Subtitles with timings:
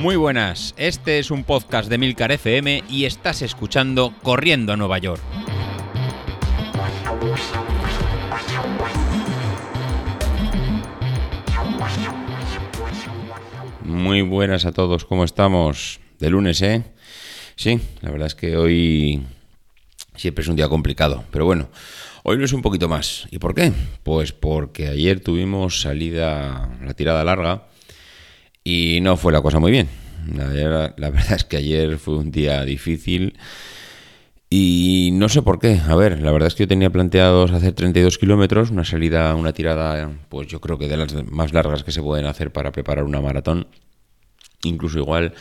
[0.00, 4.96] Muy buenas, este es un podcast de Milcar FM y estás escuchando Corriendo a Nueva
[4.96, 5.20] York.
[13.84, 16.00] Muy buenas a todos, ¿cómo estamos?
[16.18, 16.82] De lunes, ¿eh?
[17.56, 19.22] Sí, la verdad es que hoy
[20.16, 21.68] siempre es un día complicado, pero bueno,
[22.22, 23.28] hoy no es un poquito más.
[23.30, 23.70] ¿Y por qué?
[24.02, 27.66] Pues porque ayer tuvimos salida, la tirada larga,
[28.64, 29.88] y no fue la cosa muy bien.
[30.34, 33.38] La, verdad es que ayer fue un día difícil
[34.48, 35.80] y no sé por qué.
[35.88, 39.52] A ver, la verdad es que yo tenía planteados hacer 32 kilómetros, una salida, una
[39.52, 43.04] tirada, pues yo creo que de las más largas que se pueden hacer para preparar
[43.04, 43.68] una maratón.
[44.62, 45.34] Incluso igual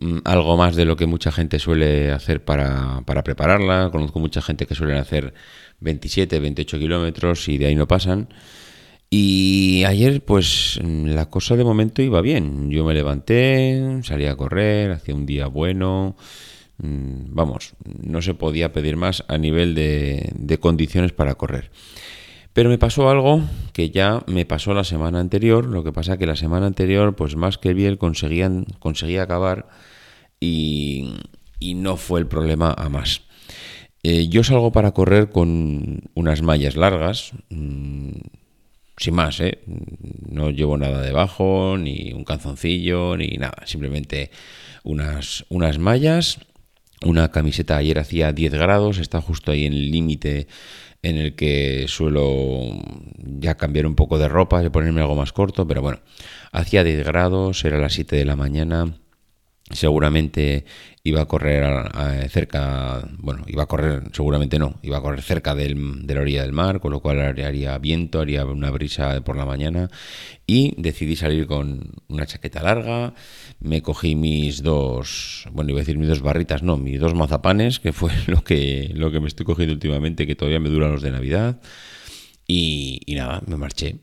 [0.00, 3.90] mm, algo más de lo que mucha gente suele hacer para, para prepararla.
[3.90, 5.34] Conozco mucha gente que suele hacer
[5.80, 8.28] 27, 28 kilómetros y de ahí no pasan.
[9.16, 12.68] Y ayer, pues la cosa de momento iba bien.
[12.72, 16.16] Yo me levanté, salí a correr, hacía un día bueno.
[16.78, 21.70] Mm, vamos, no se podía pedir más a nivel de, condiciones para correr.
[22.54, 23.40] Pero me pasó algo
[23.72, 25.66] que ya me pasó la semana anterior.
[25.66, 29.68] Lo que pasa que la semana anterior, pues más que bien, conseguían, conseguía acabar
[30.40, 31.14] y,
[31.76, 33.22] no fue el problema a más.
[34.02, 37.30] Eh, yo salgo para correr con unas mallas largas.
[37.50, 38.10] Mm,
[38.96, 39.58] sin más, ¿eh?
[40.28, 43.66] No llevo nada debajo, ni un calzoncillo, ni nada.
[43.66, 44.30] Simplemente
[44.82, 46.38] unas, unas mallas,
[47.04, 47.76] una camiseta.
[47.76, 50.46] Ayer hacía 10 grados, está justo ahí en el límite
[51.02, 52.80] en el que suelo
[53.18, 56.00] ya cambiar un poco de ropa y ponerme algo más corto, pero bueno,
[56.50, 58.94] hacía 10 grados, era las 7 de la mañana
[59.70, 60.64] seguramente
[61.02, 61.64] iba a correr
[62.30, 66.42] cerca, bueno, iba a correr, seguramente no, iba a correr cerca del, de la orilla
[66.42, 69.90] del mar, con lo cual haría viento, haría una brisa por la mañana
[70.46, 73.14] y decidí salir con una chaqueta larga,
[73.60, 77.80] me cogí mis dos, bueno, iba a decir mis dos barritas, no, mis dos mazapanes,
[77.80, 81.02] que fue lo que, lo que me estoy cogiendo últimamente, que todavía me duran los
[81.02, 81.60] de Navidad,
[82.46, 83.96] y, y nada, me marché.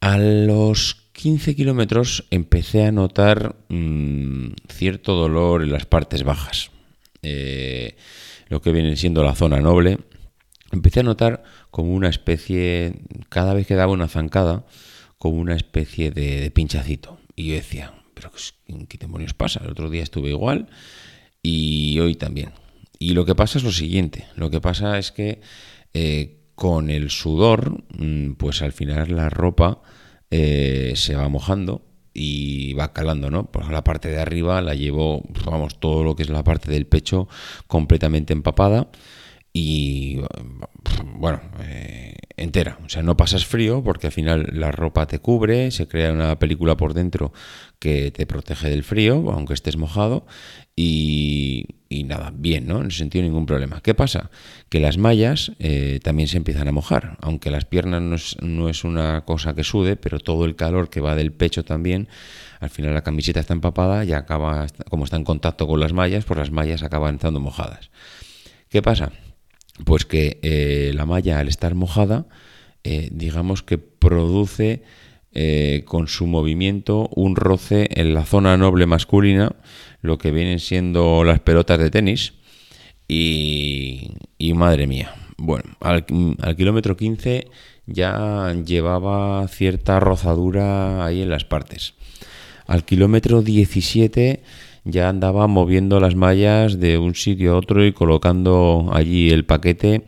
[0.00, 6.70] A los 15 kilómetros empecé a notar mm, cierto dolor en las partes bajas,
[7.22, 7.96] eh,
[8.48, 9.98] lo que viene siendo la zona noble.
[10.70, 12.94] Empecé a notar como una especie,
[13.28, 14.64] cada vez que daba una zancada,
[15.18, 17.18] como una especie de, pinchacito.
[17.36, 18.30] Y yo decía, pero
[18.88, 19.60] ¿qué demonios pasa?
[19.62, 20.68] El otro día estuve igual
[21.42, 22.52] y hoy también.
[22.98, 25.40] Y lo que pasa es lo siguiente, lo que pasa es que
[25.92, 29.82] eh, con el sudor, mm, pues al final la ropa
[30.34, 31.82] eh, se va mojando
[32.14, 33.50] y va calando, ¿no?
[33.50, 36.86] Por la parte de arriba la llevo, vamos, todo lo que es la parte del
[36.86, 37.28] pecho
[37.66, 38.88] completamente empapada
[39.52, 40.20] y,
[41.14, 42.78] bueno, eh, entera.
[42.84, 46.38] O sea, no pasas frío porque al final la ropa te cubre, se crea una
[46.38, 47.32] película por dentro
[47.78, 50.24] que te protege del frío, aunque estés mojado,
[50.74, 51.66] y,
[52.06, 52.80] nada, bien, ¿no?
[52.80, 53.80] En ese sentido ningún problema.
[53.82, 54.30] ¿Qué pasa?
[54.68, 59.24] Que las mallas eh, también se empiezan a mojar, aunque las piernas no es, una
[59.24, 62.08] cosa que sude, pero todo el calor que va del pecho también,
[62.60, 66.24] al final la camiseta está empapada y acaba, como está en contacto con las mallas,
[66.24, 67.90] pues las mallas acaban estando mojadas.
[68.70, 69.12] ¿Qué pasa?
[69.84, 72.26] Pues que eh, la malla al estar mojada,
[72.84, 74.82] eh, digamos que produce
[75.86, 79.56] con su movimiento un roce en la zona noble masculina,
[80.02, 82.34] lo que vienen siendo las pelotas de tenis.
[83.08, 84.14] Y,
[84.54, 86.06] madre mía, bueno, al,
[86.56, 87.46] kilómetro 15
[87.86, 91.94] ya llevaba cierta rozadura ahí en las partes.
[92.66, 94.42] Al kilómetro 17
[94.84, 100.04] ya andaba moviendo las mallas de un sitio a otro y colocando allí el paquete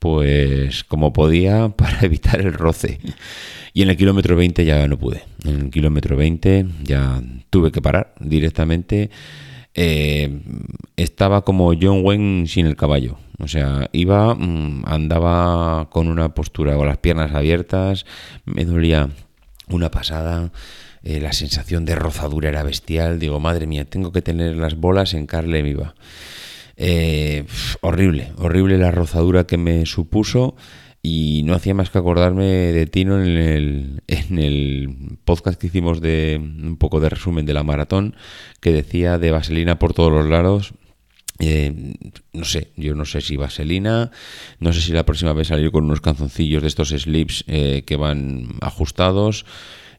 [0.00, 2.98] pues como podía para evitar el roce.
[3.72, 5.22] Y en el kilómetro 20 ya no pude.
[5.44, 9.10] En el kilómetro 20 ya tuve que parar directamente.
[9.74, 10.40] Eh,
[10.96, 13.18] estaba como John Wayne sin el caballo.
[13.38, 18.04] O sea, iba, mm, andaba con una postura con las piernas abiertas,
[18.44, 19.08] me dolía
[19.68, 20.50] una pasada,
[21.02, 23.18] eh, la sensación de rozadura era bestial.
[23.18, 25.94] Digo, madre mía, tengo que tener las bolas en carne viva.
[26.76, 27.44] Eh,
[27.82, 30.56] horrible, horrible la rozadura que me supuso
[31.02, 36.00] y no hacía más que acordarme de Tino en el, en el podcast que hicimos
[36.00, 38.16] de un poco de resumen de la maratón,
[38.60, 40.74] que decía de vaselina por todos los lados.
[41.38, 41.94] Eh,
[42.34, 44.10] no sé, yo no sé si vaselina,
[44.58, 47.96] no sé si la próxima vez salir con unos canzoncillos de estos slips eh, que
[47.96, 49.46] van ajustados,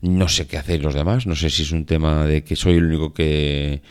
[0.02, 2.76] no sé qué hacéis los demás, no sé si es un tema de que soy
[2.76, 3.82] el único que,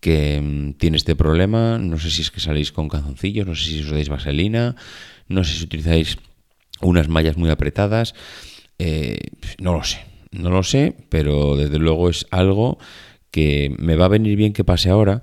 [0.00, 3.64] que mm, tiene este problema, no sé si es que salís con canzoncillos, no sé
[3.64, 4.76] si os dais vaselina,
[5.28, 6.18] no sé si utilizáis
[6.80, 8.14] unas mallas muy apretadas,
[8.78, 9.18] eh,
[9.58, 12.78] no lo sé, no lo sé, pero desde luego es algo
[13.30, 15.22] que me va a venir bien que pase ahora,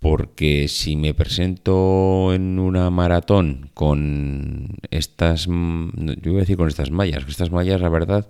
[0.00, 6.90] porque si me presento en una maratón con estas, yo voy a decir con estas
[6.90, 8.28] mallas, estas mallas la verdad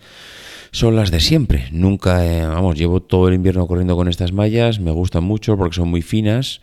[0.70, 4.80] son las de siempre, nunca, eh, vamos, llevo todo el invierno corriendo con estas mallas,
[4.80, 6.60] me gustan mucho porque son muy finas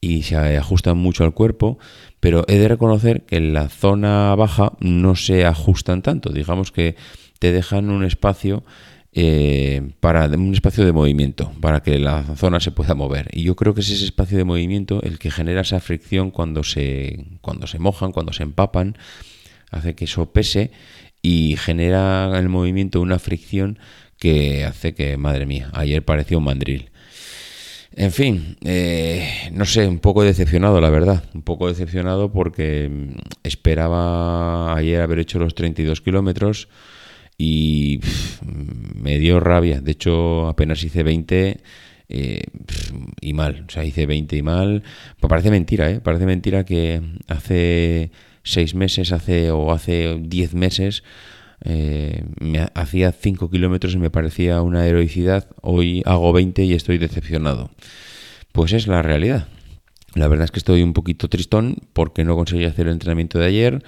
[0.00, 1.78] y se ajustan mucho al cuerpo,
[2.20, 6.96] pero he de reconocer que en la zona baja no se ajustan tanto, digamos que
[7.38, 8.64] te dejan un espacio
[9.12, 13.28] eh, para un espacio de movimiento, para que la zona se pueda mover.
[13.32, 16.62] Y yo creo que es ese espacio de movimiento el que genera esa fricción cuando
[16.62, 18.96] se, cuando se mojan, cuando se empapan,
[19.70, 20.70] hace que eso pese
[21.22, 23.78] y genera el movimiento una fricción
[24.18, 26.90] que hace que, madre mía, ayer parecía un mandril.
[27.92, 31.24] En fin, eh, no sé, un poco decepcionado, la verdad.
[31.34, 36.68] Un poco decepcionado porque mm, esperaba ayer haber hecho los 32 kilómetros
[37.36, 38.00] y
[38.42, 39.80] me dio rabia.
[39.80, 41.60] De hecho, apenas hice 20
[42.08, 42.42] eh,
[43.20, 43.64] y mal.
[43.68, 44.82] O sea, hice 20 y mal.
[45.20, 46.00] Parece mentira, ¿eh?
[46.00, 48.10] Parece mentira que hace
[48.42, 51.02] 6 meses hace o hace 10 meses
[51.64, 55.48] eh, me hacía 5 kilómetros y me parecía una heroicidad.
[55.60, 57.70] Hoy hago 20 y estoy decepcionado.
[58.52, 59.48] Pues es la realidad.
[60.14, 63.46] La verdad es que estoy un poquito tristón porque no conseguí hacer el entrenamiento de
[63.46, 63.84] ayer.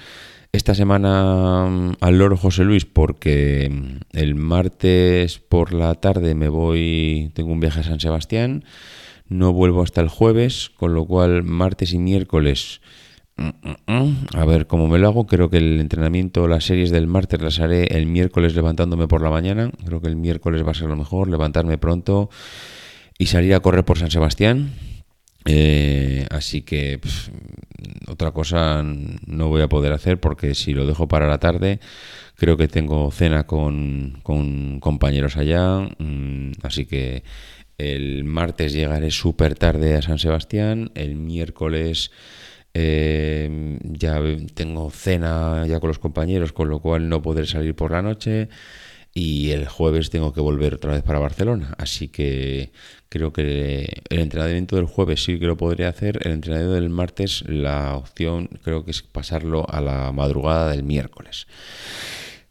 [0.53, 6.49] Esta semana mm, al loro José Luis porque mm, el martes por la tarde me
[6.49, 8.65] voy, tengo un viaje a San Sebastián,
[9.29, 12.81] no vuelvo hasta el jueves, con lo cual martes y miércoles,
[13.37, 17.41] mm, a ver cómo me lo hago, creo que el entrenamiento, las series del martes
[17.41, 20.89] las haré el miércoles levantándome por la mañana, creo que el miércoles va a ser
[20.89, 22.29] lo mejor, levantarme pronto
[23.19, 24.73] y salir a correr por San Sebastián.
[25.47, 27.01] Eh, así que
[28.07, 31.81] otra cosa no voy a poder hacer porque si lo dejo para la tarde,
[32.37, 35.89] creo que tengo cena con, compañeros allá.
[35.99, 37.23] Mm, así que
[37.79, 40.91] el martes llegaré súper tarde a San Sebastián.
[40.95, 42.11] El miércoles
[42.75, 44.21] eh, ya
[44.55, 48.49] tengo cena ya con los compañeros, con lo cual no podré salir por la noche
[49.13, 51.75] y el jueves tengo que volver otra vez para Barcelona.
[51.79, 52.73] Así que
[53.09, 56.21] creo que el entrenamiento del jueves sí que lo podría hacer.
[56.25, 61.47] El entrenamiento del martes, la opción creo que es pasarlo a la madrugada del miércoles.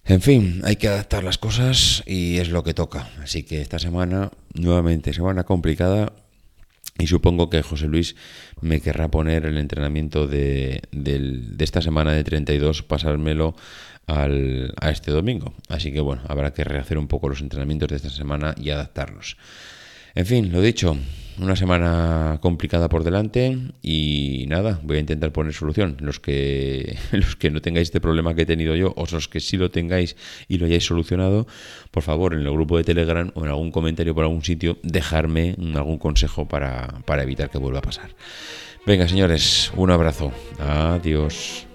[0.05, 3.09] En fin, hay que adaptar las cosas y es lo que toca.
[3.21, 6.13] Así que esta semana, nuevamente, semana complicada.
[6.99, 8.15] Y supongo que José Luis
[8.61, 13.55] me querrá poner el entrenamiento de, de esta semana de 32, pasármelo
[14.05, 15.53] al, a este domingo.
[15.69, 19.37] Así que bueno, habrá que rehacer un poco los entrenamientos de esta semana y adaptarlos.
[20.13, 20.97] En fin, lo dicho,
[21.41, 25.97] una semana complicada por delante y nada, voy a intentar poner solución.
[25.99, 29.39] Los que, los que no tengáis este problema que he tenido yo, o los que
[29.39, 30.15] sí lo tengáis
[30.47, 31.47] y lo hayáis solucionado,
[31.91, 35.55] por favor, en el grupo de Telegram o en algún comentario por algún sitio, dejarme
[35.75, 38.09] algún consejo para, para evitar que vuelva a pasar.
[38.85, 40.31] Venga, señores, un abrazo.
[40.59, 41.67] Adiós.